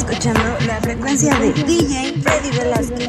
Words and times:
escuchando 0.00 0.40
la 0.66 0.80
frecuencia 0.80 1.34
de 1.38 1.52
DJ 1.52 2.14
Freddy 2.22 2.56
Velasquez. 2.56 3.08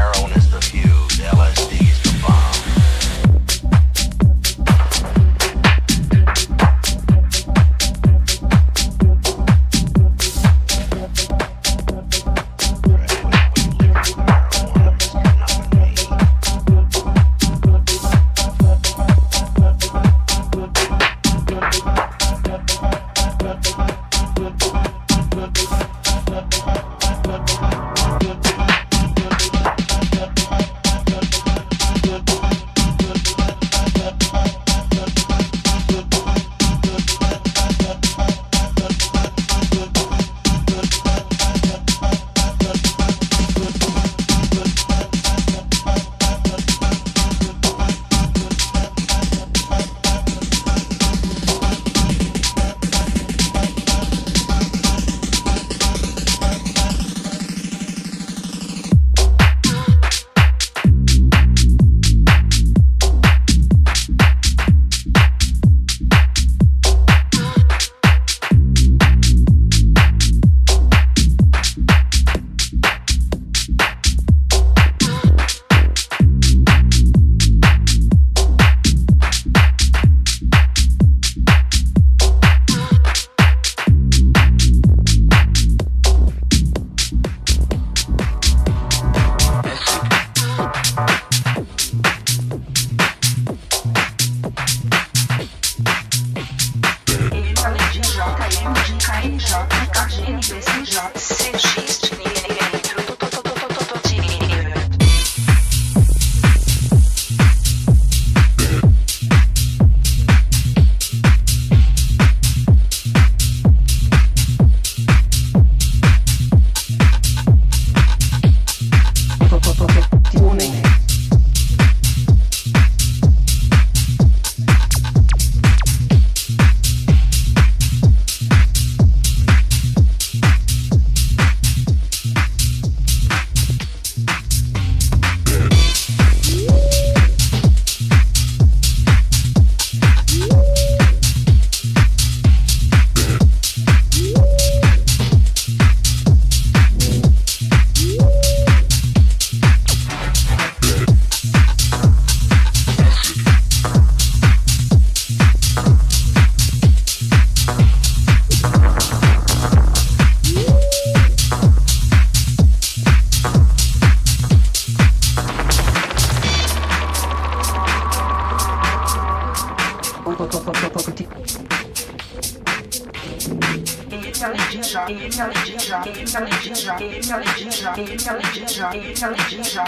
heroin 0.00 0.32
is 0.32 0.50
the 0.50 0.60
fuse, 0.60 1.18
LSD 1.18 1.89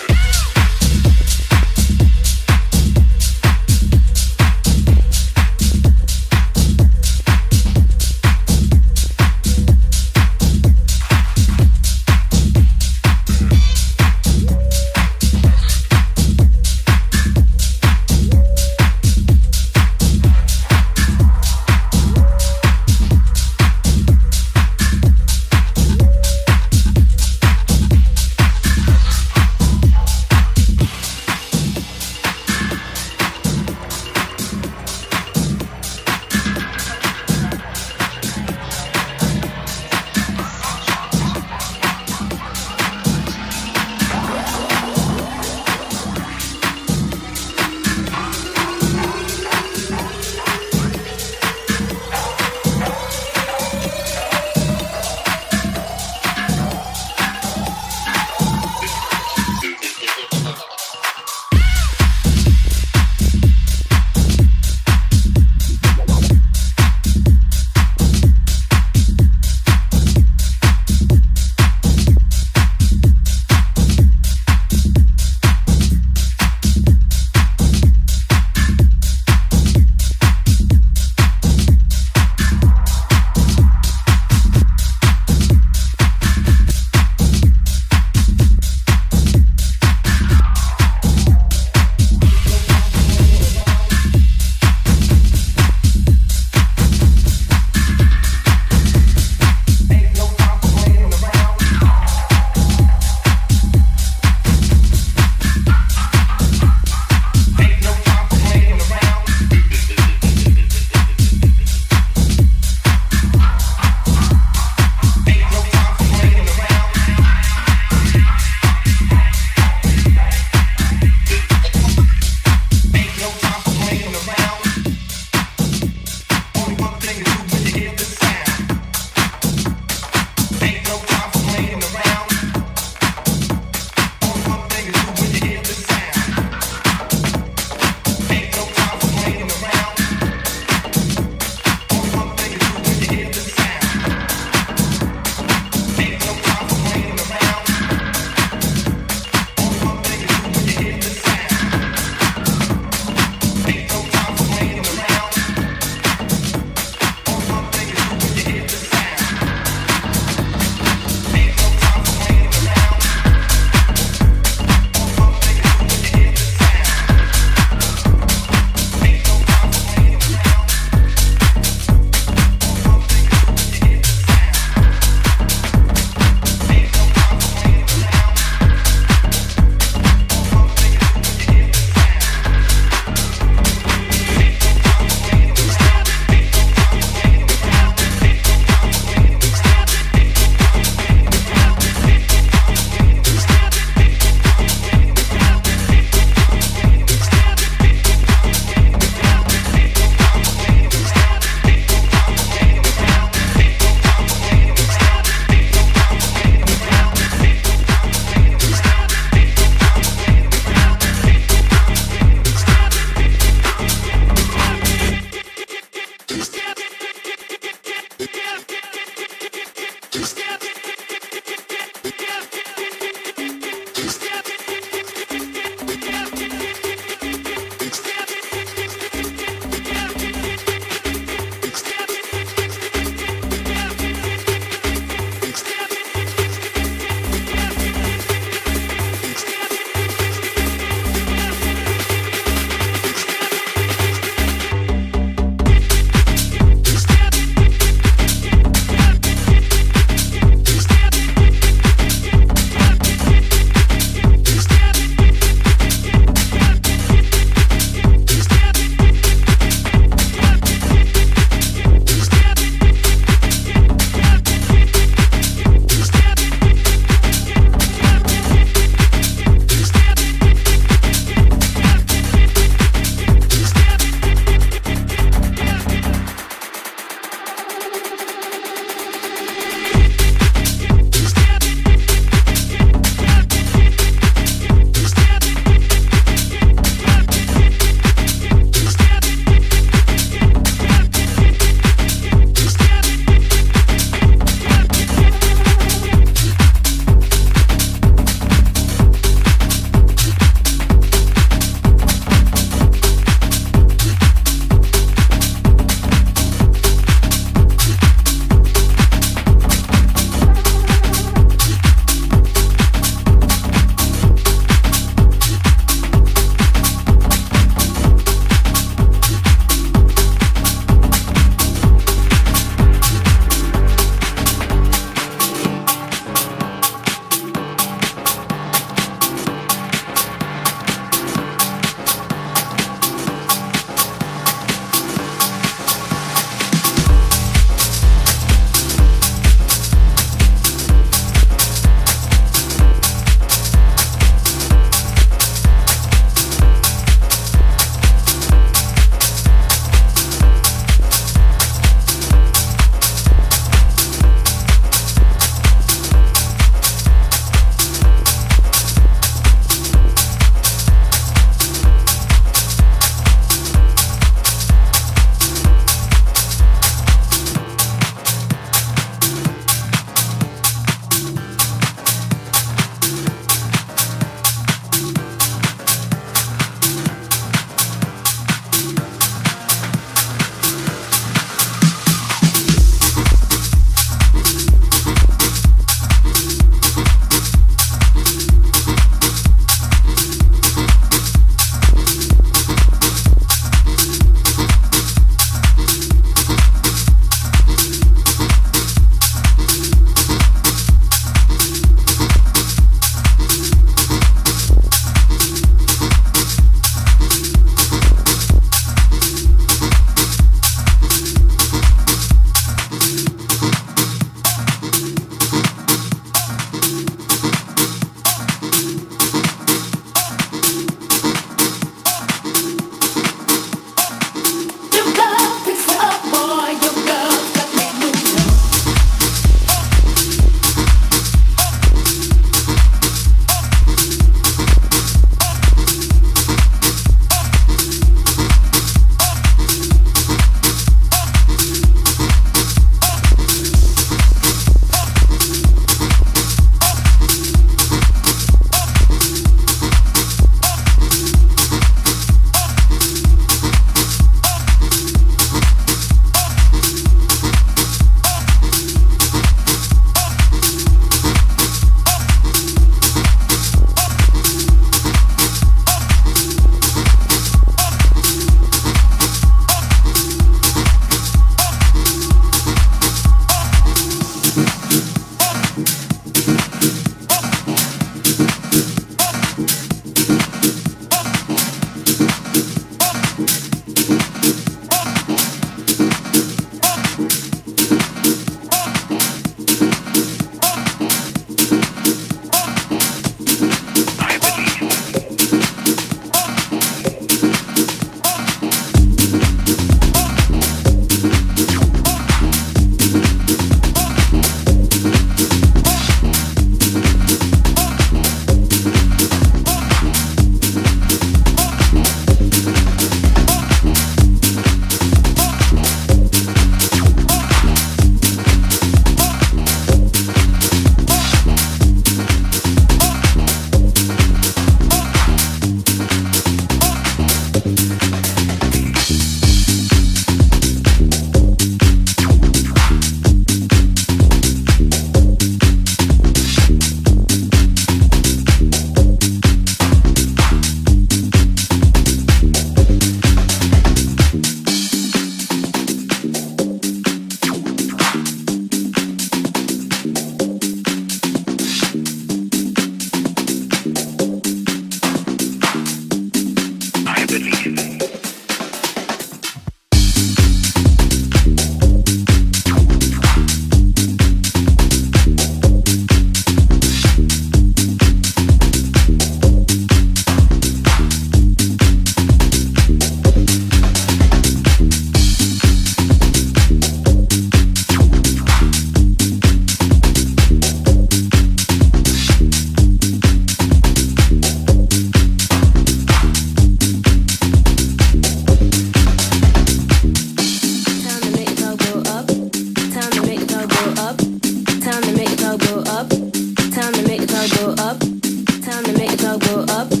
go 599.41 599.65
up. 599.69 600.00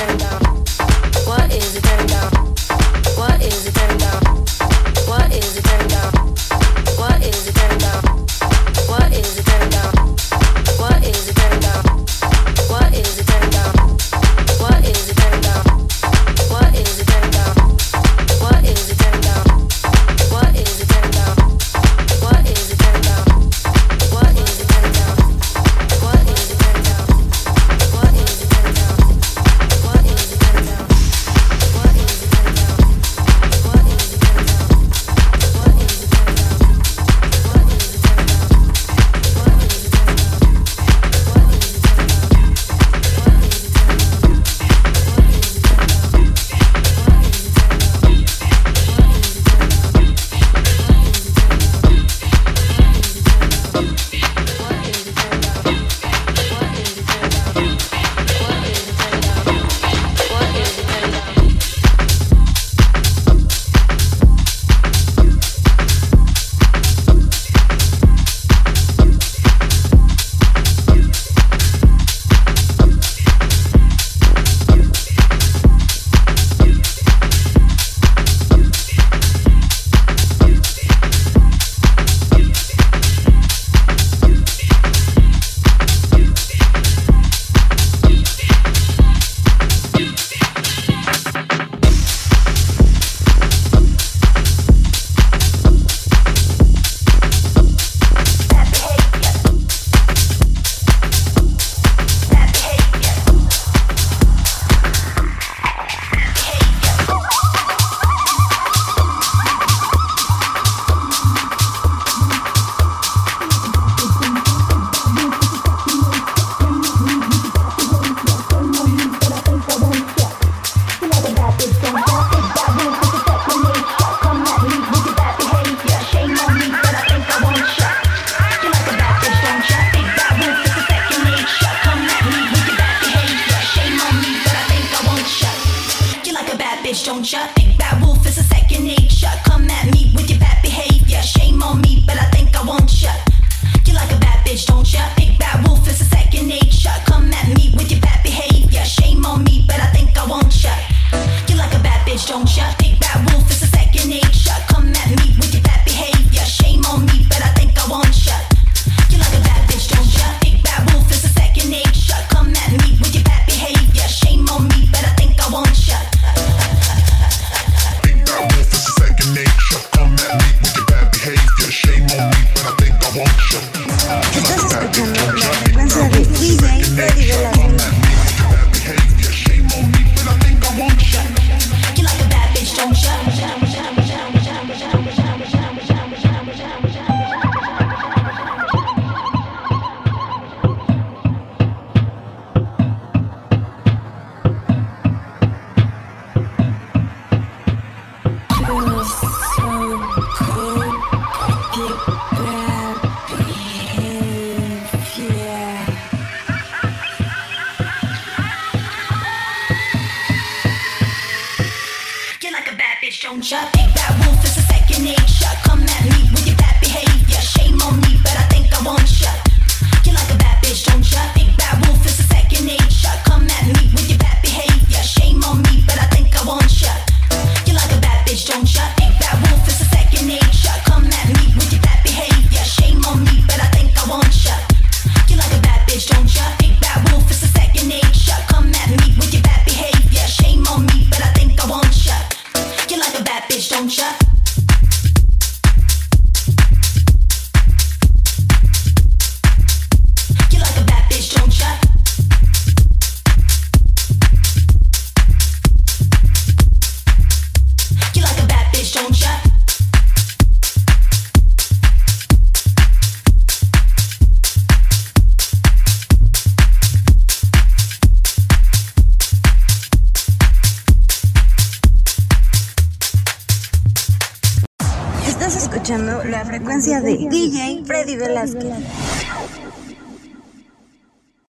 and 0.00 0.20
now. 0.20 0.43